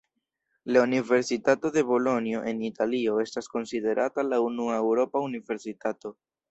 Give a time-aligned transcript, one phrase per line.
[0.63, 6.19] La Universitato de Bolonjo en Italio estas konsiderata la unua eŭropa universitato.